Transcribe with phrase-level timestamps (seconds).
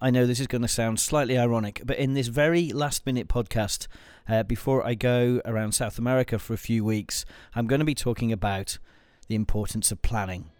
[0.00, 3.26] I know this is going to sound slightly ironic, but in this very last minute
[3.26, 3.88] podcast,
[4.28, 7.24] uh, before I go around South America for a few weeks,
[7.56, 8.78] I'm going to be talking about
[9.26, 10.50] the importance of planning.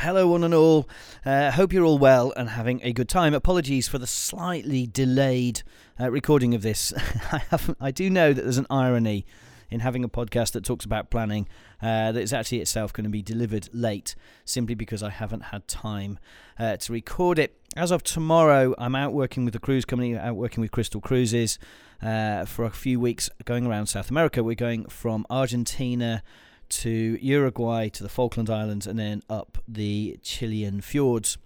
[0.00, 0.88] Hello, one and all.
[1.26, 3.34] Uh, hope you're all well and having a good time.
[3.34, 5.62] Apologies for the slightly delayed
[6.00, 6.94] uh, recording of this.
[7.32, 7.42] I
[7.78, 9.26] I do know that there's an irony
[9.70, 11.46] in having a podcast that talks about planning
[11.82, 14.14] uh, that is actually itself going to be delivered late,
[14.46, 16.18] simply because I haven't had time
[16.58, 17.60] uh, to record it.
[17.76, 21.58] As of tomorrow, I'm out working with the cruise company, out working with Crystal Cruises
[22.00, 24.42] uh, for a few weeks, going around South America.
[24.42, 26.22] We're going from Argentina
[26.70, 31.38] to Uruguay to the Falkland Islands and then up the Chilean fjords.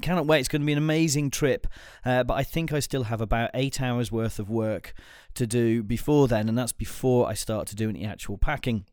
[0.00, 0.40] Cannot wait.
[0.40, 1.66] It's going to be an amazing trip.
[2.04, 4.92] Uh, but I think I still have about eight hours worth of work
[5.34, 8.86] to do before then, and that's before I start to do any actual packing.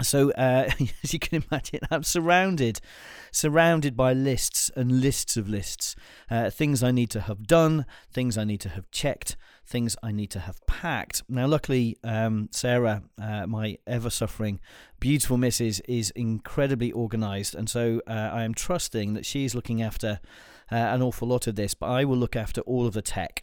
[0.00, 0.70] So, uh,
[1.02, 2.80] as you can imagine, I'm surrounded,
[3.30, 5.94] surrounded by lists and lists of lists.
[6.30, 10.12] Uh, things I need to have done, things I need to have checked, things I
[10.12, 11.22] need to have packed.
[11.28, 14.60] Now, luckily, um, Sarah, uh, my ever suffering,
[14.98, 17.54] beautiful missus, is incredibly organised.
[17.54, 20.20] And so uh, I am trusting that she's looking after
[20.70, 23.42] uh, an awful lot of this, but I will look after all of the tech.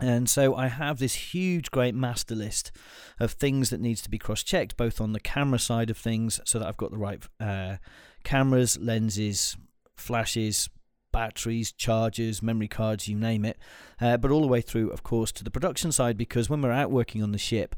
[0.00, 2.72] And so I have this huge, great master list
[3.20, 6.58] of things that needs to be cross-checked, both on the camera side of things, so
[6.58, 7.76] that I've got the right uh,
[8.24, 9.56] cameras, lenses,
[9.96, 10.68] flashes,
[11.12, 13.56] batteries, chargers, memory cards, you name it.
[14.00, 16.72] Uh, but all the way through, of course, to the production side, because when we're
[16.72, 17.76] out working on the ship,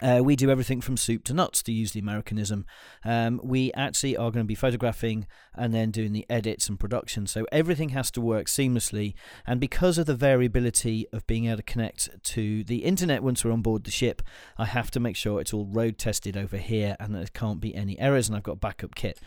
[0.00, 2.64] uh, we do everything from soup to nuts, to use the Americanism.
[3.04, 7.26] Um, we actually are going to be photographing and then doing the edits and production.
[7.26, 9.14] So everything has to work seamlessly.
[9.46, 13.52] And because of the variability of being able to connect to the internet once we're
[13.52, 14.22] on board the ship,
[14.56, 17.74] I have to make sure it's all road tested over here and there can't be
[17.74, 18.28] any errors.
[18.28, 19.20] And I've got backup kit.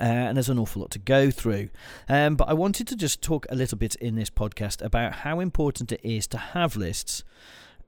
[0.00, 1.68] Uh, and there's an awful lot to go through.
[2.08, 5.40] Um, but I wanted to just talk a little bit in this podcast about how
[5.40, 7.24] important it is to have lists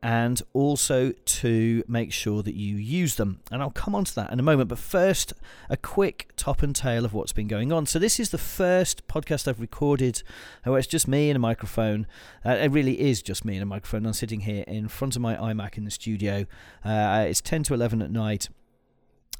[0.02, 3.40] and also to make sure that you use them.
[3.50, 4.68] And I'll come on to that in a moment.
[4.68, 5.32] But first,
[5.70, 7.86] a quick top and tail of what's been going on.
[7.86, 10.22] So, this is the first podcast I've recorded
[10.64, 12.06] where it's just me and a microphone.
[12.44, 14.04] Uh, it really is just me and a microphone.
[14.04, 16.46] I'm sitting here in front of my iMac in the studio.
[16.84, 18.48] Uh, it's 10 to 11 at night.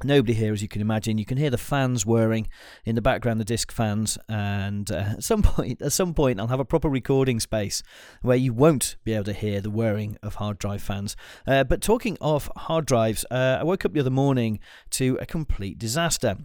[0.04, 1.18] Nobody here, as you can imagine.
[1.18, 2.48] You can hear the fans whirring
[2.84, 6.48] in the background, the disc fans, and uh, at some point, at some point, I'll
[6.48, 7.82] have a proper recording space
[8.20, 11.16] where you won't be able to hear the whirring of hard drive fans.
[11.46, 14.58] Uh, but talking of hard drives, uh, I woke up the other morning
[14.90, 16.36] to a complete disaster.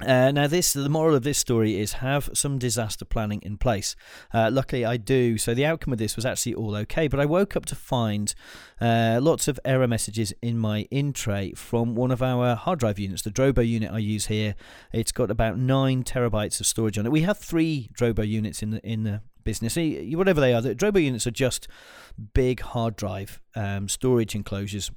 [0.00, 3.94] Uh, now, this the moral of this story is have some disaster planning in place.
[4.32, 5.38] Uh, luckily, I do.
[5.38, 7.06] So the outcome of this was actually all okay.
[7.06, 8.34] But I woke up to find
[8.80, 12.98] uh, lots of error messages in my in tray from one of our hard drive
[12.98, 14.56] units, the Drobo unit I use here.
[14.92, 17.12] It's got about nine terabytes of storage on it.
[17.12, 19.76] We have three Drobo units in the in the business.
[19.76, 21.68] Whatever they are, the Drobo units are just
[22.32, 24.90] big hard drive um, storage enclosures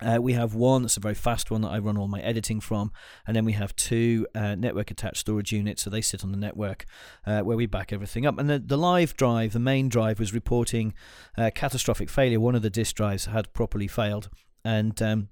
[0.00, 2.60] uh, we have one that's a very fast one that I run all my editing
[2.60, 2.92] from,
[3.26, 6.36] and then we have two uh, network attached storage units, so they sit on the
[6.36, 6.84] network
[7.26, 8.38] uh, where we back everything up.
[8.38, 10.94] And the, the live drive, the main drive, was reporting
[11.38, 12.40] uh, catastrophic failure.
[12.40, 14.28] One of the disk drives had properly failed,
[14.64, 15.28] and um,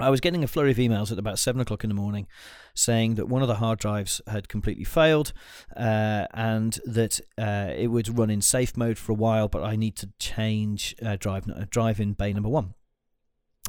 [0.00, 2.26] I was getting a flurry of emails at about seven o'clock in the morning
[2.74, 5.32] saying that one of the hard drives had completely failed
[5.76, 9.76] uh, and that uh, it would run in safe mode for a while, but I
[9.76, 12.74] need to change uh, drive drive in bay number one.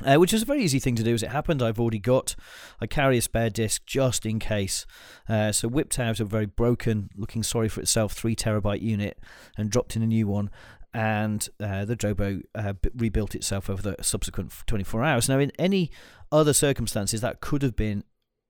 [0.06, 1.62] Uh, which is a very easy thing to do as it happened.
[1.62, 2.36] I've already got,
[2.80, 4.86] I carry a spare disk just in case.
[5.28, 9.20] Uh, so whipped out a very broken, looking sorry for itself, three terabyte unit
[9.58, 10.50] and dropped in a new one.
[10.94, 15.30] And uh, the Drobo uh, rebuilt itself over the subsequent 24 hours.
[15.30, 15.92] Now, in any
[16.32, 18.04] other circumstances, that could have been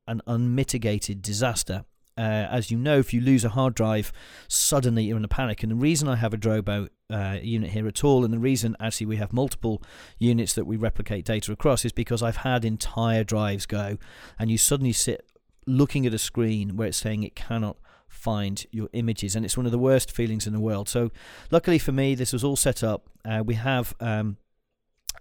[0.07, 1.85] an unmitigated disaster.
[2.21, 4.13] Uh, as you know, if you lose a hard drive,
[4.47, 5.63] suddenly you're in a panic.
[5.63, 8.75] And the reason I have a Drobo uh, unit here at all, and the reason
[8.79, 9.81] actually we have multiple
[10.19, 13.97] units that we replicate data across, is because I've had entire drives go,
[14.37, 15.25] and you suddenly sit
[15.65, 17.77] looking at a screen where it's saying it cannot
[18.07, 20.87] find your images, and it's one of the worst feelings in the world.
[20.89, 21.09] So,
[21.49, 23.09] luckily for me, this was all set up.
[23.25, 24.37] Uh, we have um,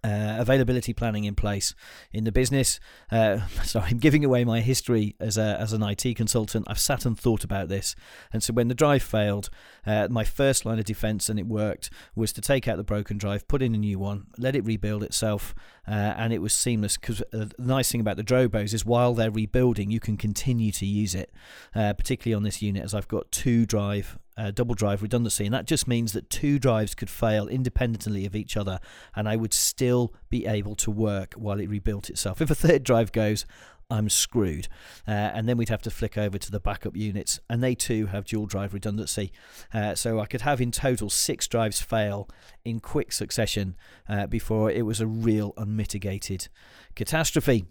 [0.02, 1.75] uh, availability planning in place
[2.12, 2.81] in the business.
[3.11, 6.67] Uh, sorry, I'm giving away my history as a, as an IT consultant.
[6.69, 7.94] I've sat and thought about this,
[8.32, 9.50] and so when the drive failed,
[9.87, 13.19] uh, my first line of defence, and it worked, was to take out the broken
[13.19, 15.55] drive, put in a new one, let it rebuild itself,
[15.87, 16.97] uh, and it was seamless.
[16.97, 20.73] Because uh, the nice thing about the Drobos is while they're rebuilding, you can continue
[20.73, 21.32] to use it,
[21.75, 25.55] uh, particularly on this unit, as I've got two drive uh, double drive redundancy, and
[25.55, 28.81] that just means that two drives could fail independently of each other,
[29.15, 32.41] and I would still be able to work while it rebuilt itself.
[32.41, 33.44] If a third drive goes,
[33.91, 34.69] I'm screwed.
[35.06, 38.06] Uh, and then we'd have to flick over to the backup units, and they too
[38.06, 39.32] have dual drive redundancy.
[39.75, 42.29] Uh, so I could have in total six drives fail
[42.65, 43.76] in quick succession
[44.09, 46.49] uh, before it was a real unmitigated
[46.94, 47.65] catastrophe.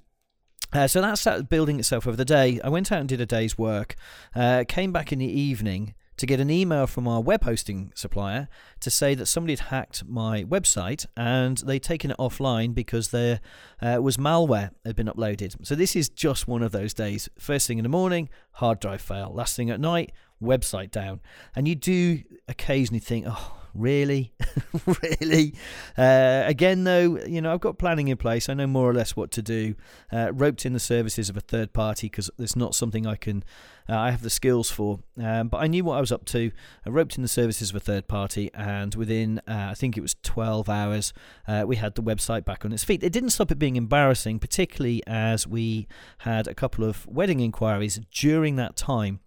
[0.72, 2.60] Uh, so that started building itself over the day.
[2.64, 3.96] I went out and did a day's work,
[4.36, 8.48] uh, came back in the evening, to get an email from our web hosting supplier
[8.82, 13.40] to say that somebody had hacked my website and they'd taken it offline because there
[13.82, 15.56] uh, was malware had been uploaded.
[15.66, 17.30] So this is just one of those days.
[17.40, 19.32] First thing in the morning, hard drive fail.
[19.34, 20.12] Last thing at night,
[20.42, 21.22] website down.
[21.56, 24.34] And you do occasionally think, oh, really?
[24.86, 25.54] really?
[25.98, 28.50] Uh, again, though, you know, I've got planning in place.
[28.50, 29.76] I know more or less what to do.
[30.12, 33.44] Uh, roped in the services of a third party because it's not something I can,
[33.88, 35.00] uh, I have the skills for.
[35.22, 36.52] Um, but I knew what I was up to.
[36.86, 40.02] I roped in the services of a third party, and within, uh, I think it
[40.02, 41.14] was 12 hours,
[41.48, 43.04] uh, we had the website back on its feet.
[43.04, 45.88] It didn't stop it being embarrassing, particularly as we
[46.20, 49.20] had a couple of wedding inquiries during that time.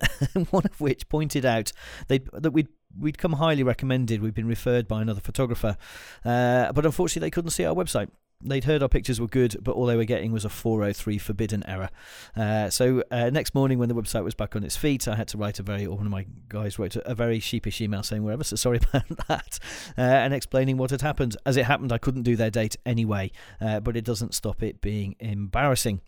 [0.50, 1.72] one of which pointed out
[2.08, 2.68] that we'd
[2.98, 4.22] we'd come highly recommended.
[4.22, 5.76] We'd been referred by another photographer,
[6.24, 8.08] uh, but unfortunately they couldn't see our website.
[8.44, 11.64] They'd heard our pictures were good, but all they were getting was a 403 forbidden
[11.68, 11.90] error.
[12.36, 15.28] Uh, so uh, next morning, when the website was back on its feet, I had
[15.28, 18.24] to write a very, or one of my guys wrote a, very sheepish email saying
[18.24, 19.58] we're ever so sorry about that,
[19.96, 21.36] uh, and explaining what had happened.
[21.46, 23.30] As it happened, I couldn't do their date anyway,
[23.60, 26.00] uh, but it doesn't stop it being embarrassing.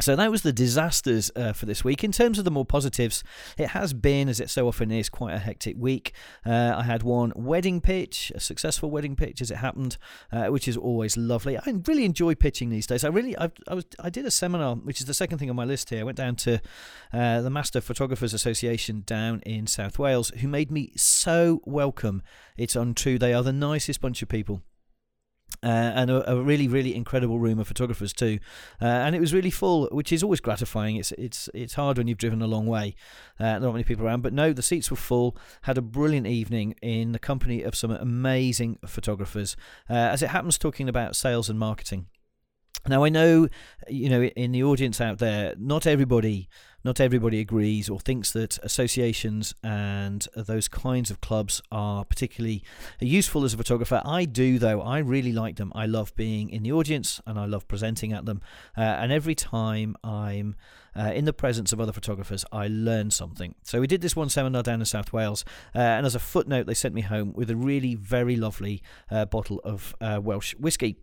[0.00, 2.04] So that was the disasters uh, for this week.
[2.04, 3.24] In terms of the more positives,
[3.56, 6.12] it has been, as it so often is, quite a hectic week.
[6.46, 9.98] Uh, I had one wedding pitch, a successful wedding pitch as it happened,
[10.30, 11.58] uh, which is always lovely.
[11.58, 13.02] I really enjoy pitching these days.
[13.02, 15.56] I really, I, I, was, I did a seminar, which is the second thing on
[15.56, 16.00] my list here.
[16.00, 16.60] I went down to
[17.12, 22.22] uh, the Master Photographers Association down in South Wales, who made me so welcome.
[22.56, 23.18] It's untrue.
[23.18, 24.62] They are the nicest bunch of people.
[25.60, 28.38] Uh, and a, a, really, really incredible room of photographers too,
[28.80, 30.94] uh, and it was really full, which is always gratifying.
[30.94, 32.94] It's it's it's hard when you've driven a long way,
[33.40, 35.36] uh, not many people around, but no, the seats were full.
[35.62, 39.56] Had a brilliant evening in the company of some amazing photographers.
[39.90, 42.06] Uh, as it happens, talking about sales and marketing.
[42.86, 43.48] Now I know,
[43.88, 46.48] you know, in the audience out there, not everybody,
[46.84, 52.62] not everybody agrees or thinks that associations and those kinds of clubs are particularly
[53.00, 54.00] useful as a photographer.
[54.04, 54.80] I do, though.
[54.80, 55.72] I really like them.
[55.74, 58.40] I love being in the audience and I love presenting at them.
[58.76, 60.54] Uh, and every time I'm
[60.96, 63.54] uh, in the presence of other photographers, I learn something.
[63.62, 65.44] So we did this one seminar down in South Wales,
[65.74, 69.24] uh, and as a footnote, they sent me home with a really very lovely uh,
[69.24, 70.96] bottle of uh, Welsh whiskey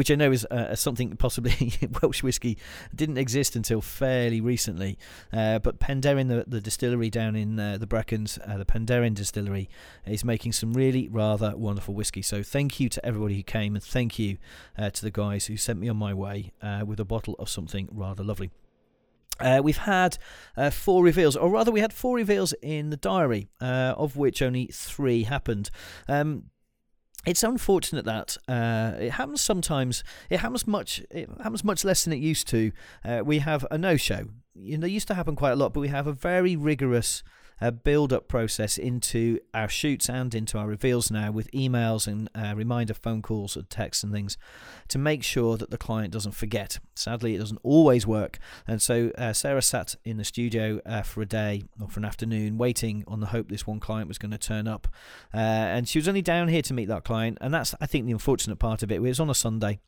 [0.00, 2.56] which I know is uh, something possibly Welsh whiskey
[2.94, 4.96] didn't exist until fairly recently.
[5.30, 9.68] Uh, but Penderyn, the, the distillery down in uh, the Brecons, uh, the Penderyn distillery,
[10.06, 12.22] is making some really rather wonderful whiskey.
[12.22, 14.38] So thank you to everybody who came, and thank you
[14.78, 16.52] uh, to the guys who sent me on my way
[16.86, 18.50] with a bottle of something rather lovely.
[19.38, 20.16] Uh, we've had
[20.56, 24.40] uh, four reveals, or rather, we had four reveals in the diary, uh, of which
[24.40, 25.68] only three happened.
[26.08, 26.44] Um,
[27.26, 30.02] it's unfortunate that uh, it happens sometimes.
[30.30, 31.02] It happens much.
[31.10, 32.72] It happens much less than it used to.
[33.04, 34.28] Uh, we have a no-show.
[34.54, 37.22] You know, it used to happen quite a lot, but we have a very rigorous
[37.60, 42.28] uh, build up process into our shoots and into our reveals now with emails and
[42.34, 44.36] uh, reminder phone calls and texts and things
[44.88, 46.78] to make sure that the client doesn't forget.
[46.94, 48.38] Sadly, it doesn't always work.
[48.66, 52.04] And so uh, Sarah sat in the studio uh, for a day or for an
[52.04, 54.88] afternoon waiting on the hope this one client was going to turn up.
[55.32, 57.38] Uh, and she was only down here to meet that client.
[57.40, 58.96] And that's, I think, the unfortunate part of it.
[58.96, 59.80] It was on a Sunday.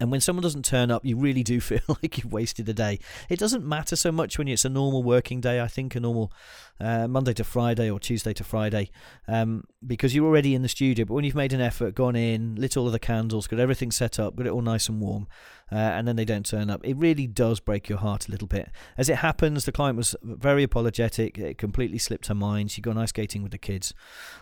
[0.00, 2.98] And when someone doesn't turn up, you really do feel like you've wasted a day.
[3.28, 5.60] It doesn't matter so much when it's a normal working day.
[5.60, 6.32] I think a normal
[6.80, 8.90] uh, Monday to Friday or Tuesday to Friday,
[9.26, 11.04] um, because you're already in the studio.
[11.04, 13.90] But when you've made an effort, gone in, lit all of the candles, got everything
[13.90, 15.28] set up, got it all nice and warm,
[15.70, 18.48] uh, and then they don't turn up, it really does break your heart a little
[18.48, 18.70] bit.
[18.96, 21.38] As it happens, the client was very apologetic.
[21.38, 22.70] It completely slipped her mind.
[22.70, 23.94] She gone ice skating with the kids,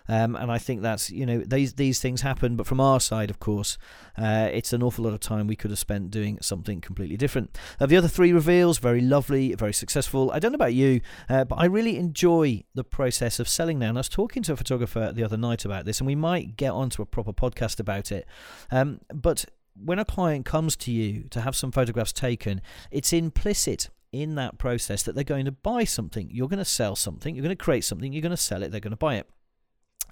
[0.09, 2.57] um, and I think that's you know these these things happen.
[2.57, 3.77] But from our side, of course,
[4.17, 7.59] uh, it's an awful lot of time we could have spent doing something completely different.
[7.79, 10.31] Uh, the other three reveals, very lovely, very successful.
[10.33, 13.91] I don't know about you, uh, but I really enjoy the process of selling now.
[13.91, 16.57] And I was talking to a photographer the other night about this, and we might
[16.57, 18.27] get onto a proper podcast about it.
[18.71, 23.91] Um, but when a client comes to you to have some photographs taken, it's implicit
[24.13, 26.29] in that process that they're going to buy something.
[26.31, 28.71] You're going to sell something, you're going to create something, you're going to sell it,
[28.71, 29.29] they're going to buy it.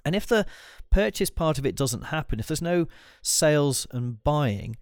[0.03, 0.45] And if the
[0.91, 2.87] purchase part of it doesn't happen, if there's no
[3.23, 4.77] sales and buying,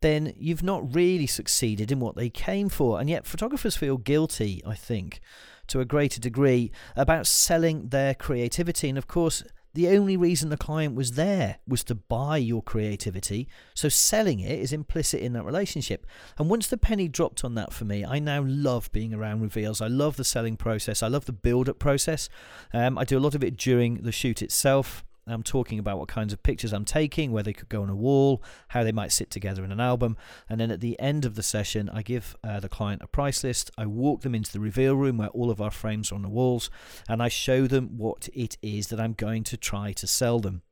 [0.00, 3.00] then you've not really succeeded in what they came for.
[3.00, 5.20] And yet, photographers feel guilty, I think,
[5.66, 8.88] to a greater degree about selling their creativity.
[8.88, 9.42] And of course,
[9.78, 13.46] the only reason the client was there was to buy your creativity.
[13.74, 16.04] So selling it is implicit in that relationship.
[16.36, 19.80] And once the penny dropped on that for me, I now love being around reveals.
[19.80, 21.00] I love the selling process.
[21.00, 22.28] I love the build up process.
[22.74, 25.04] Um, I do a lot of it during the shoot itself.
[25.32, 27.96] I'm talking about what kinds of pictures I'm taking, where they could go on a
[27.96, 30.16] wall, how they might sit together in an album.
[30.48, 33.44] And then at the end of the session, I give uh, the client a price
[33.44, 33.70] list.
[33.76, 36.28] I walk them into the reveal room where all of our frames are on the
[36.28, 36.70] walls,
[37.08, 40.62] and I show them what it is that I'm going to try to sell them.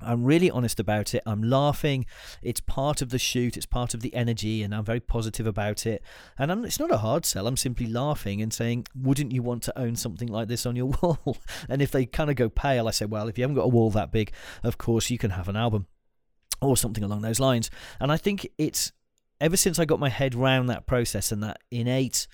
[0.00, 1.22] I'm really honest about it.
[1.26, 2.06] I'm laughing.
[2.42, 3.56] It's part of the shoot.
[3.56, 6.02] It's part of the energy, and I'm very positive about it.
[6.38, 7.46] And I'm, it's not a hard sell.
[7.46, 10.86] I'm simply laughing and saying, "Wouldn't you want to own something like this on your
[11.02, 11.38] wall?"
[11.68, 13.68] and if they kind of go pale, I say, "Well, if you haven't got a
[13.68, 15.86] wall that big, of course you can have an album."
[16.62, 17.70] Or something along those lines.
[18.00, 18.90] And I think it's
[19.42, 22.26] ever since I got my head round that process and that innate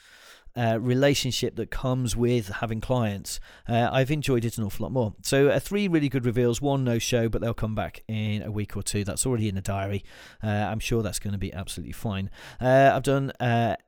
[0.56, 5.14] uh, relationship that comes with having clients, uh, I've enjoyed it an awful lot more.
[5.22, 8.50] So, uh, three really good reveals, one no show, but they'll come back in a
[8.50, 9.04] week or two.
[9.04, 10.04] That's already in the diary.
[10.42, 12.30] Uh, I'm sure that's going to be absolutely fine.
[12.60, 13.32] Uh, I've done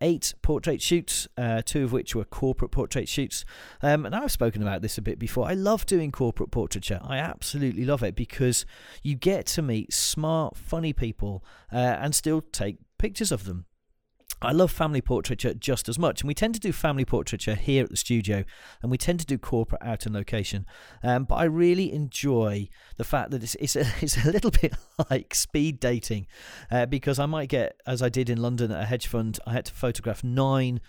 [0.00, 1.28] eight portrait shoots,
[1.64, 3.44] two of which were corporate portrait shoots.
[3.82, 5.46] Um, and I've spoken about this a bit before.
[5.46, 7.00] I love doing corporate portraiture.
[7.02, 8.64] I absolutely love it because
[9.02, 13.66] you get to meet smart, funny people and still take pictures of them.
[14.44, 17.84] I love family portraiture just as much, and we tend to do family portraiture here
[17.84, 18.44] at the studio,
[18.82, 20.66] and we tend to do corporate out in location.
[21.02, 24.74] Um, but I really enjoy the fact that it's it's a, it's a little bit
[25.10, 26.26] like speed dating,
[26.70, 29.52] uh, because I might get, as I did in London at a hedge fund, I
[29.52, 30.80] had to photograph nine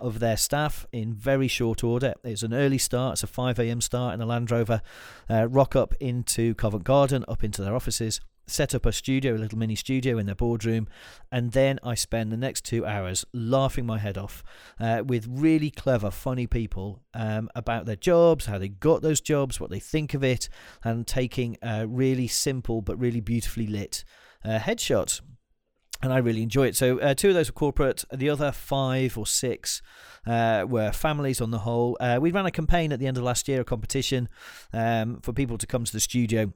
[0.00, 2.14] of their staff in very short order.
[2.24, 3.80] It's an early start, it's a 5 a.m.
[3.80, 4.82] start in a Land Rover,
[5.30, 9.38] uh, rock up into Covent Garden, up into their offices set up a studio, a
[9.38, 10.88] little mini studio in their boardroom,
[11.30, 14.42] and then I spend the next two hours laughing my head off
[14.80, 19.60] uh, with really clever, funny people um, about their jobs, how they got those jobs,
[19.60, 20.48] what they think of it,
[20.84, 24.04] and taking a really simple but really beautifully lit
[24.44, 25.20] uh, headshots.
[26.02, 26.74] And I really enjoy it.
[26.74, 28.04] So, uh, two of those were corporate.
[28.12, 29.80] The other five or six
[30.26, 31.96] uh, were families on the whole.
[32.00, 34.28] Uh, we ran a campaign at the end of last year, a competition
[34.72, 36.52] um, for people to come to the studio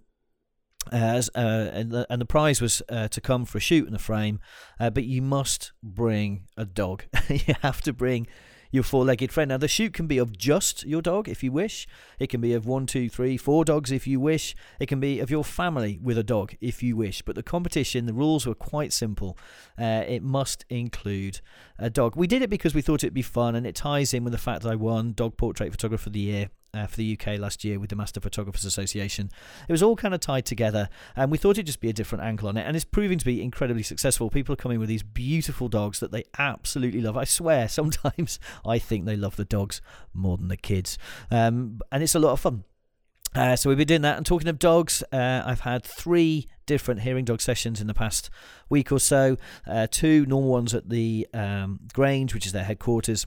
[0.93, 3.97] as uh, and, the, and the prize was uh, to come for a shoot and
[3.97, 4.41] a frame,
[4.79, 7.05] uh, but you must bring a dog.
[7.29, 8.27] you have to bring
[8.71, 9.49] your four-legged friend.
[9.49, 11.87] Now the shoot can be of just your dog if you wish.
[12.19, 14.55] It can be of one, two, three, four dogs if you wish.
[14.81, 17.23] It can be of your family with a dog if you wish.
[17.23, 19.39] But the competition, the rules were quite simple.
[19.79, 21.41] Uh, it must include
[21.79, 22.17] a dog.
[22.17, 24.39] We did it because we thought it'd be fun, and it ties in with the
[24.39, 27.65] fact that I won Dog Portrait Photographer of the Year uh, for the UK last
[27.65, 29.31] year with the Master Photographers Association.
[29.69, 32.25] It was all kind of tied together, and we thought it'd just be a different
[32.25, 32.67] angle on it.
[32.67, 34.31] And it's proving to be incredibly successful.
[34.31, 37.17] People are coming with these beautiful dogs that they absolutely love.
[37.17, 39.81] I swear, sometimes I think they love the dogs
[40.13, 40.99] more than the kids,
[41.31, 42.65] um, and it's a lot of fun.
[43.35, 44.17] Uh, so we've been doing that.
[44.17, 48.31] And talking of dogs, uh, I've had three different hearing dog sessions in the past
[48.71, 49.37] week or so.
[49.67, 53.27] Uh, two normal ones at the um, Grange, which is their headquarters,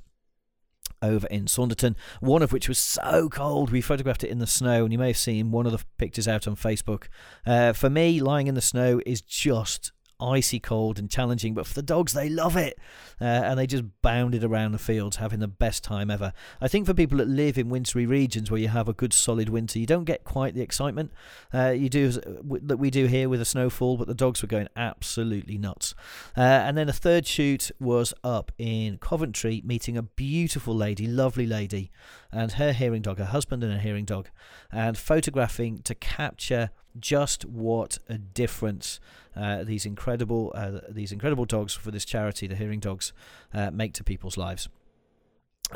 [1.02, 4.84] over in Saunderton, one of which was so cold we photographed it in the snow,
[4.84, 7.06] and you may have seen one of the pictures out on Facebook.
[7.46, 11.74] Uh, for me, lying in the snow is just icy cold and challenging, but for
[11.74, 12.78] the dogs, they love it.
[13.22, 16.34] Uh, and they just bounded around the fields, having the best time ever.
[16.62, 19.50] I think for people that live in wintry regions where you have a good solid
[19.50, 21.12] winter, you don't get quite the excitement
[21.54, 24.68] uh, you do that we do here with a snowfall, but the dogs were going
[24.76, 25.96] absolutely nuts.
[26.38, 31.46] Uh, and then a third shoot was up in Coventry, meeting a beautiful lady, lovely
[31.46, 31.92] lady,
[32.32, 34.30] and her hearing dog, her husband and her hearing dog,
[34.72, 39.00] and photographing to capture just what a difference
[39.36, 43.14] uh, these incredible uh, these incredible dogs for this charity, the Hearing Dogs,
[43.54, 44.70] uh, make to people's lives.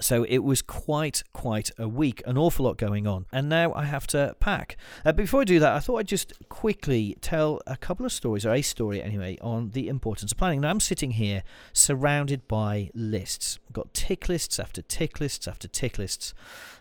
[0.01, 3.27] So it was quite, quite a week, an awful lot going on.
[3.31, 4.75] And now I have to pack.
[5.05, 8.43] Uh, before I do that, I thought I'd just quickly tell a couple of stories,
[8.43, 10.61] or a story anyway, on the importance of planning.
[10.61, 11.43] Now I'm sitting here
[11.73, 13.59] surrounded by lists.
[13.67, 16.33] I've got tick lists after tick lists after tick lists.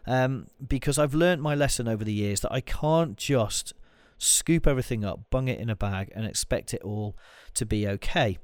[0.07, 3.75] Um, because I've learned my lesson over the years that I can't just
[4.23, 7.17] scoop everything up, bung it in a bag, and expect it all
[7.55, 8.39] to be okay.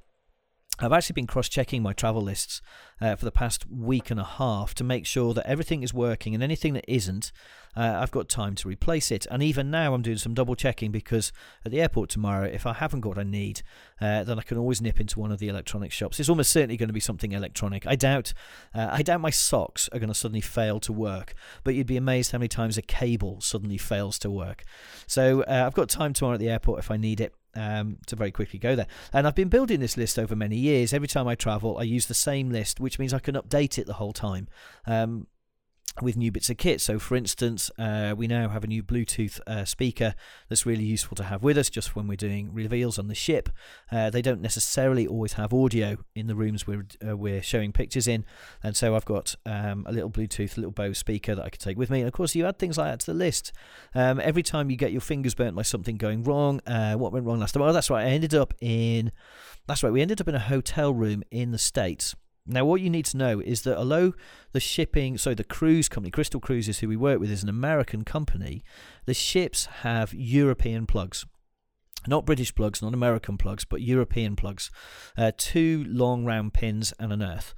[0.80, 2.60] I've actually been cross checking my travel lists
[3.00, 6.34] uh, for the past week and a half to make sure that everything is working
[6.34, 7.32] and anything that isn't,
[7.76, 9.26] uh, I've got time to replace it.
[9.30, 11.32] And even now, I'm doing some double checking because
[11.64, 13.62] at the airport tomorrow, if I haven't got what I need,
[14.00, 16.20] uh, then I can always nip into one of the electronic shops.
[16.20, 17.86] It's almost certainly going to be something electronic.
[17.86, 18.32] I doubt,
[18.74, 21.96] uh, I doubt my socks are going to suddenly fail to work, but you'd be
[21.96, 24.64] amazed how many times a cable suddenly fails to work.
[25.06, 28.16] So uh, I've got time tomorrow at the airport if I need it um, to
[28.16, 28.86] very quickly go there.
[29.12, 30.92] And I've been building this list over many years.
[30.92, 33.86] Every time I travel, I use the same list, which means I can update it
[33.86, 34.48] the whole time.
[34.86, 35.26] Um,
[36.02, 36.80] with new bits of kit.
[36.80, 40.14] So, for instance, uh, we now have a new Bluetooth uh, speaker
[40.48, 43.48] that's really useful to have with us just when we're doing reveals on the ship.
[43.90, 48.08] Uh, they don't necessarily always have audio in the rooms we're uh, we're showing pictures
[48.08, 48.24] in,
[48.62, 51.78] and so I've got um, a little Bluetooth, little Bose speaker that I can take
[51.78, 52.00] with me.
[52.00, 53.52] And of course, you add things like that to the list.
[53.94, 57.26] Um, every time you get your fingers burnt by something going wrong, uh, what went
[57.26, 57.62] wrong last time?
[57.62, 58.06] Oh, that's right.
[58.06, 59.12] I ended up in.
[59.66, 59.92] That's right.
[59.92, 62.14] We ended up in a hotel room in the states
[62.48, 64.14] now, what you need to know is that although
[64.52, 68.04] the shipping, so the cruise company, Crystal Cruises, who we work with, is an American
[68.04, 68.64] company,
[69.04, 71.26] the ships have European plugs.
[72.06, 74.70] Not British plugs, not American plugs, but European plugs.
[75.16, 77.54] Uh, two long round pins and an earth.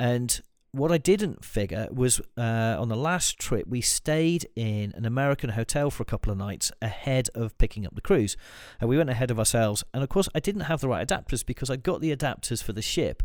[0.00, 0.40] And
[0.74, 5.50] what I didn't figure was uh, on the last trip, we stayed in an American
[5.50, 8.36] hotel for a couple of nights ahead of picking up the cruise.
[8.80, 9.84] And we went ahead of ourselves.
[9.94, 12.72] And of course, I didn't have the right adapters because I got the adapters for
[12.72, 13.22] the ship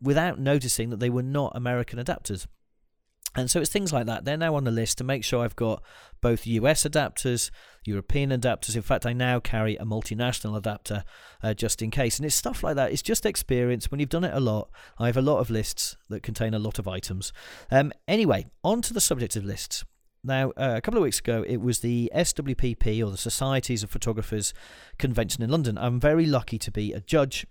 [0.00, 2.46] without noticing that they were not American adapters.
[3.36, 4.24] And so it's things like that.
[4.24, 5.82] They're now on the list to make sure I've got
[6.22, 7.50] both US adapters,
[7.84, 8.74] European adapters.
[8.74, 11.04] In fact, I now carry a multinational adapter
[11.42, 12.18] uh, just in case.
[12.18, 12.92] And it's stuff like that.
[12.92, 13.90] It's just experience.
[13.90, 16.58] When you've done it a lot, I have a lot of lists that contain a
[16.58, 17.32] lot of items.
[17.70, 19.84] Um, anyway, on to the subject of lists.
[20.24, 23.90] Now, uh, a couple of weeks ago, it was the SWPP or the Societies of
[23.90, 24.54] Photographers
[24.98, 25.76] convention in London.
[25.78, 27.46] I'm very lucky to be a judge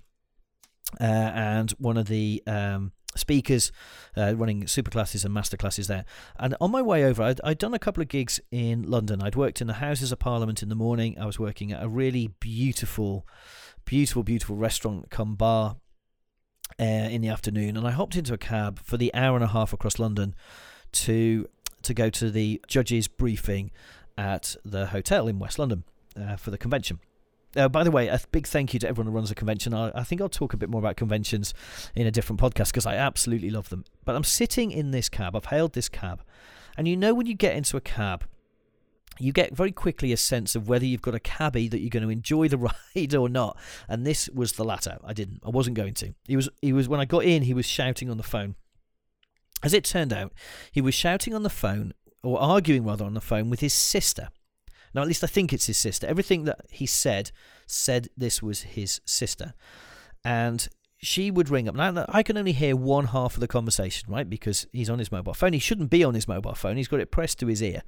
[1.00, 3.72] uh, and one of the um, speakers
[4.18, 6.06] uh, running super classes and master classes there.
[6.38, 9.22] And on my way over, I'd, I'd, done a couple of gigs in London.
[9.22, 11.18] I'd worked in the Houses of Parliament in the morning.
[11.20, 13.28] I was working at a really beautiful,
[13.86, 15.78] beautiful, beautiful restaurant come bar
[16.80, 17.78] uh, in the afternoon.
[17.78, 20.36] And I hopped into a cab for the hour and a half across London
[20.94, 21.48] to
[21.82, 23.70] to go to the judges' briefing
[24.18, 25.84] at the hotel in West London
[26.20, 27.00] uh, for the convention.
[27.56, 29.74] Uh, by the way, a big thank you to everyone who runs a convention.
[29.74, 31.54] I, I think I'll talk a bit more about conventions
[31.96, 33.86] in a different podcast because I absolutely love them.
[34.04, 36.22] But I'm sitting in this cab, I've hailed this cab,
[36.78, 38.26] and you know when you get into a cab,
[39.20, 42.04] you get very quickly a sense of whether you've got a cabbie that you're going
[42.04, 42.58] to enjoy the
[42.96, 43.58] ride or not.
[43.88, 44.98] And this was the latter.
[45.04, 45.42] I didn't.
[45.46, 46.14] I wasn't going to.
[46.28, 46.50] He was.
[46.62, 47.44] He was when I got in.
[47.44, 48.56] He was shouting on the phone.
[49.64, 50.34] As it turned out,
[50.72, 54.30] he was shouting on the phone or arguing rather on the phone with his sister.
[54.96, 56.08] Now, at least I think it's his sister.
[56.08, 57.32] Everything that he said
[57.68, 59.54] said this was his sister.
[60.24, 60.68] And
[61.00, 61.76] she would ring up.
[61.76, 64.28] Now, I can only hear one half of the conversation, right?
[64.28, 65.52] Because he's on his mobile phone.
[65.52, 66.78] He shouldn't be on his mobile phone.
[66.78, 67.82] He's got it pressed to his ear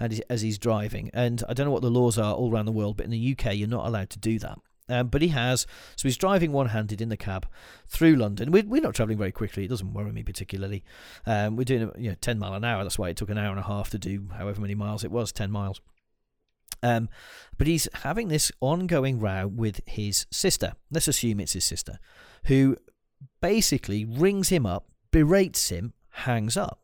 [0.00, 1.10] and as he's driving.
[1.12, 3.36] And I don't know what the laws are all around the world, but in the
[3.38, 4.58] UK, you're not allowed to do that.
[4.88, 5.66] Um, but he has.
[5.96, 7.46] So he's driving one handed in the cab
[7.88, 8.50] through London.
[8.50, 9.64] We're, we're not travelling very quickly.
[9.64, 10.82] It doesn't worry me particularly.
[11.26, 12.82] Um, we're doing you know, 10 mile an hour.
[12.82, 15.10] That's why it took an hour and a half to do however many miles it
[15.10, 15.80] was 10 miles.
[16.84, 17.08] Um,
[17.56, 20.74] but he's having this ongoing row with his sister.
[20.90, 21.98] Let's assume it's his sister,
[22.44, 22.76] who
[23.40, 26.82] basically rings him up, berates him, hangs up,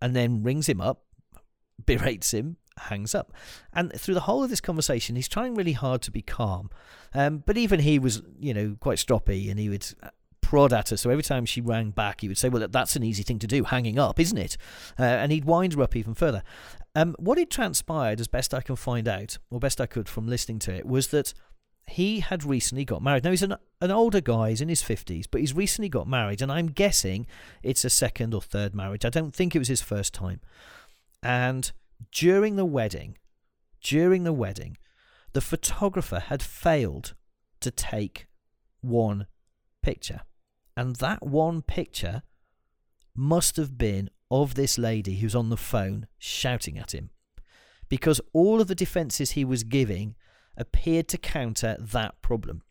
[0.00, 1.04] and then rings him up,
[1.86, 3.34] berates him, hangs up.
[3.74, 6.70] And through the whole of this conversation, he's trying really hard to be calm.
[7.12, 9.86] Um, but even he was, you know, quite stroppy, and he would
[10.48, 10.96] prod at her.
[10.96, 13.46] So every time she rang back, he would say, "Well, that's an easy thing to
[13.46, 14.56] do, hanging up, isn't it?"
[14.98, 16.42] Uh, and he'd wind her up even further.
[16.94, 20.26] Um, what had transpired, as best I can find out, or best I could from
[20.26, 21.34] listening to it, was that
[21.86, 23.24] he had recently got married.
[23.24, 26.40] Now he's an an older guy, he's in his fifties, but he's recently got married,
[26.40, 27.26] and I'm guessing
[27.62, 29.04] it's a second or third marriage.
[29.04, 30.40] I don't think it was his first time.
[31.22, 31.70] And
[32.10, 33.18] during the wedding,
[33.82, 34.78] during the wedding,
[35.34, 37.14] the photographer had failed
[37.60, 38.28] to take
[38.80, 39.26] one
[39.82, 40.22] picture.
[40.78, 42.22] And that one picture
[43.12, 47.10] must have been of this lady who's on the phone shouting at him.
[47.88, 50.14] Because all of the defences he was giving
[50.56, 52.62] appeared to counter that problem.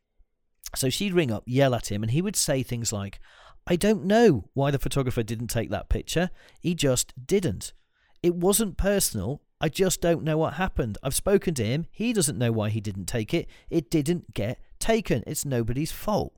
[0.74, 3.20] So she'd ring up, yell at him, and he would say things like,
[3.68, 6.30] I don't know why the photographer didn't take that picture.
[6.62, 7.74] He just didn't.
[8.24, 9.42] It wasn't personal.
[9.60, 10.98] I just don't know what happened.
[11.04, 11.88] I've spoken to him.
[11.92, 13.50] He doesn't know why he didn't take it.
[13.70, 15.26] It didn't get taken.
[15.28, 16.34] It's nobody's fault.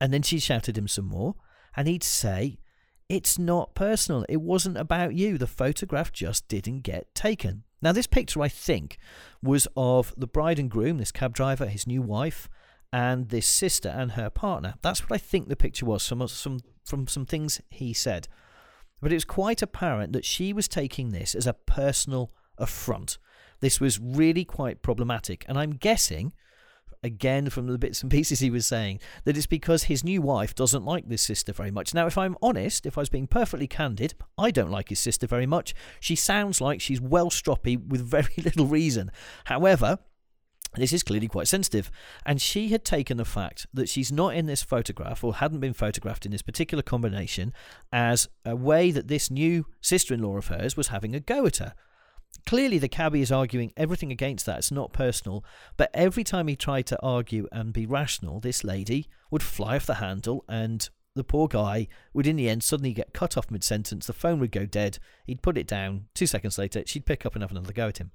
[0.00, 1.36] And then she shouted him some more,
[1.76, 2.58] and he'd say,
[3.08, 4.24] It's not personal.
[4.28, 5.38] It wasn't about you.
[5.38, 7.64] The photograph just didn't get taken.
[7.80, 8.96] Now, this picture, I think,
[9.42, 12.48] was of the bride and groom, this cab driver, his new wife,
[12.94, 14.74] and this sister and her partner.
[14.80, 18.28] That's what I think the picture was from some from some things he said.
[19.02, 23.18] But it was quite apparent that she was taking this as a personal affront.
[23.60, 26.32] This was really quite problematic, and I'm guessing
[27.04, 30.54] again from the bits and pieces he was saying that it's because his new wife
[30.54, 31.94] doesn't like this sister very much.
[31.94, 35.26] Now, if I'm honest, if I was being perfectly candid, I don't like his sister
[35.26, 35.74] very much.
[36.00, 39.10] She sounds like she's well stroppy with very little reason.
[39.44, 39.98] However,
[40.76, 41.90] this is clearly quite sensitive.
[42.26, 45.74] And she had taken the fact that she's not in this photograph or hadn't been
[45.74, 47.52] photographed in this particular combination
[47.92, 51.46] as a way that this new sister in law of hers was having a go
[51.46, 51.74] at her.
[52.46, 54.58] Clearly, the cabbie is arguing everything against that.
[54.58, 55.44] It's not personal.
[55.76, 59.86] But every time he tried to argue and be rational, this lady would fly off
[59.86, 63.62] the handle and the poor guy would in the end suddenly get cut off mid
[63.62, 67.24] sentence, the phone would go dead, he'd put it down, two seconds later, she'd pick
[67.24, 68.10] up and have another go at him.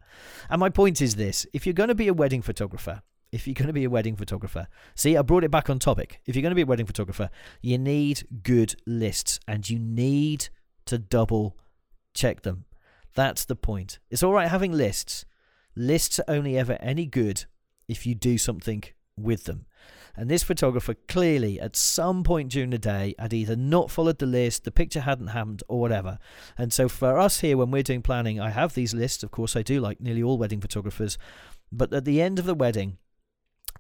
[0.50, 3.54] And my point is this if you're going to be a wedding photographer, if you're
[3.54, 6.20] going to be a wedding photographer, see, I brought it back on topic.
[6.26, 7.30] If you're going to be a wedding photographer,
[7.62, 10.50] you need good lists and you need
[10.86, 11.58] to double
[12.14, 12.66] check them.
[13.16, 14.00] That's the point.
[14.10, 15.26] It's all right having lists.
[15.76, 17.46] Lists are only ever any good
[17.88, 18.84] if you do something
[19.18, 19.66] with them.
[20.16, 24.26] And this photographer clearly, at some point during the day, had either not followed the
[24.26, 26.20] list, the picture hadn't happened, or whatever.
[26.58, 29.24] And so for us here, when we're doing planning, I have these lists.
[29.24, 31.18] Of course, I do, like nearly all wedding photographers.
[31.72, 32.98] But at the end of the wedding,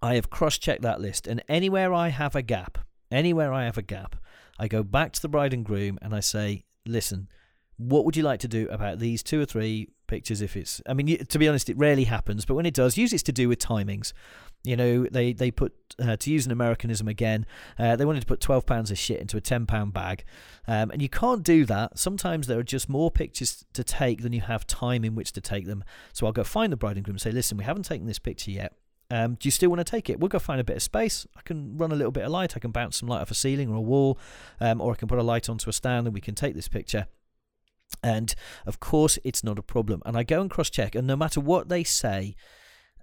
[0.01, 1.27] I have cross checked that list.
[1.27, 2.77] And anywhere I have a gap,
[3.11, 4.15] anywhere I have a gap,
[4.57, 7.27] I go back to the bride and groom and I say, listen,
[7.79, 10.93] what would you like to do about these two or three pictures if it's i
[10.93, 13.49] mean to be honest it rarely happens but when it does usually it's to do
[13.49, 14.13] with timings
[14.63, 17.45] you know, they they put uh, to use an Americanism again.
[17.77, 20.25] Uh, they wanted to put twelve pounds of shit into a ten pound bag,
[20.67, 21.97] um, and you can't do that.
[21.97, 25.41] Sometimes there are just more pictures to take than you have time in which to
[25.41, 25.83] take them.
[26.11, 28.19] So I'll go find the bride and groom and say, listen, we haven't taken this
[28.19, 28.73] picture yet.
[29.11, 30.19] Um, do you still want to take it?
[30.19, 31.25] We'll go find a bit of space.
[31.35, 32.55] I can run a little bit of light.
[32.55, 34.19] I can bounce some light off a ceiling or a wall,
[34.59, 36.67] um, or I can put a light onto a stand and we can take this
[36.67, 37.07] picture.
[38.03, 38.33] And
[38.65, 40.01] of course, it's not a problem.
[40.05, 42.35] And I go and cross check, and no matter what they say,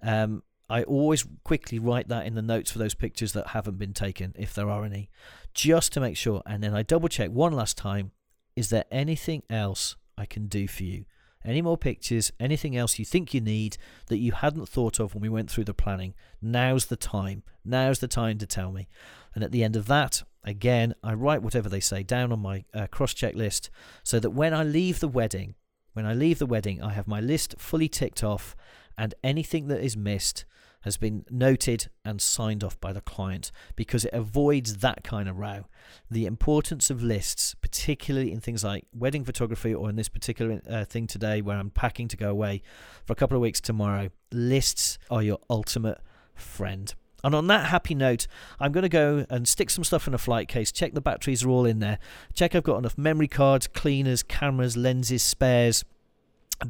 [0.01, 3.93] um, I always quickly write that in the notes for those pictures that haven't been
[3.93, 5.09] taken, if there are any,
[5.53, 6.41] just to make sure.
[6.45, 8.11] And then I double check one last time
[8.55, 11.05] is there anything else I can do for you?
[11.45, 15.21] Any more pictures, anything else you think you need that you hadn't thought of when
[15.21, 16.13] we went through the planning?
[16.41, 17.43] Now's the time.
[17.63, 18.87] Now's the time to tell me.
[19.33, 22.65] And at the end of that, again, I write whatever they say down on my
[22.73, 23.69] uh, cross check list
[24.03, 25.55] so that when I leave the wedding,
[25.93, 28.55] when I leave the wedding, I have my list fully ticked off
[28.97, 30.45] and anything that is missed
[30.81, 35.37] has been noted and signed off by the client because it avoids that kind of
[35.37, 35.65] row.
[36.09, 40.85] The importance of lists, particularly in things like wedding photography or in this particular uh,
[40.85, 42.61] thing today where I'm packing to go away
[43.05, 45.99] for a couple of weeks tomorrow, lists are your ultimate
[46.35, 46.93] friend.
[47.23, 48.27] And on that happy note,
[48.59, 51.43] I'm going to go and stick some stuff in a flight case, check the batteries
[51.43, 51.97] are all in there,
[52.33, 55.83] check I've got enough memory cards, cleaners, cameras, lenses, spares,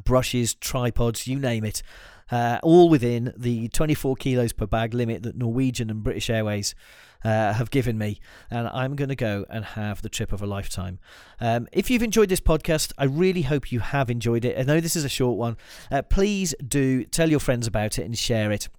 [0.04, 1.84] brushes, tripods, you name it
[2.32, 6.76] uh, all within the 24 kilos per bag limit that Norwegian and British Airways
[7.24, 10.46] uh, have given me, and I'm going to go and have the trip of a
[10.46, 11.00] lifetime.
[11.40, 14.58] Um, if you've enjoyed this podcast, I really hope you have enjoyed it.
[14.58, 15.58] I know this is a short one.
[15.92, 18.70] Uh, please do tell your friends about it and share it.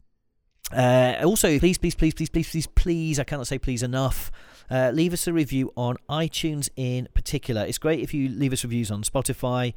[0.73, 4.31] Uh, also, please, please, please, please, please, please, please, I cannot say please enough.
[4.71, 7.65] Uh, leave us a review on iTunes in particular.
[7.65, 9.73] It's great if you leave us reviews on Spotify,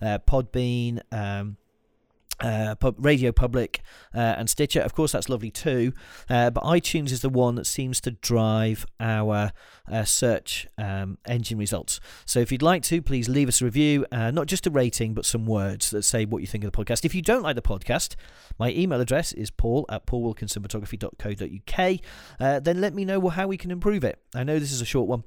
[0.00, 1.56] uh, Podbean, um,
[2.40, 3.82] uh, Radio Public
[4.14, 4.80] uh, and Stitcher.
[4.80, 5.92] Of course, that's lovely too.
[6.28, 9.52] Uh, but iTunes is the one that seems to drive our
[9.90, 12.00] uh, search um, engine results.
[12.24, 15.14] So if you'd like to, please leave us a review, uh, not just a rating,
[15.14, 17.04] but some words that say what you think of the podcast.
[17.04, 18.16] If you don't like the podcast,
[18.58, 22.00] my email address is paul at paulwilkinsonphotography.co.uk.
[22.62, 24.18] Then let me know how we can improve it.
[24.34, 25.24] I know this is a short one.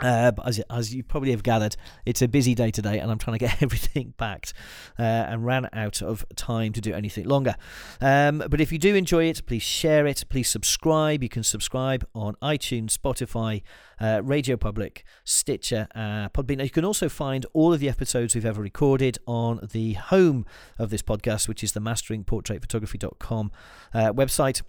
[0.00, 3.18] Uh, but as, as you probably have gathered, it's a busy day today, and I'm
[3.18, 4.52] trying to get everything packed
[4.98, 7.54] uh, and ran out of time to do anything longer.
[8.00, 10.24] Um, but if you do enjoy it, please share it.
[10.28, 11.22] Please subscribe.
[11.22, 13.62] You can subscribe on iTunes, Spotify,
[14.00, 16.62] uh, Radio Public, Stitcher, uh, Podbean.
[16.62, 20.44] You can also find all of the episodes we've ever recorded on the home
[20.78, 23.52] of this podcast, which is the masteringportraitphotography.com
[23.94, 24.62] uh, website.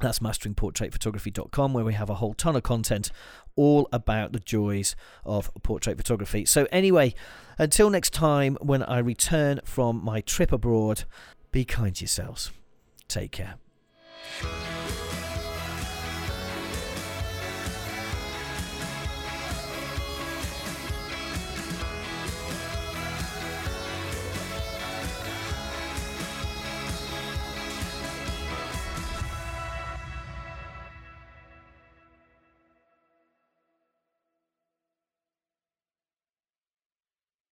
[0.00, 3.10] That's masteringportraitphotography.com, where we have a whole ton of content
[3.56, 6.44] all about the joys of portrait photography.
[6.44, 7.14] So, anyway,
[7.58, 11.04] until next time, when I return from my trip abroad,
[11.52, 12.50] be kind to yourselves.
[13.08, 13.56] Take care.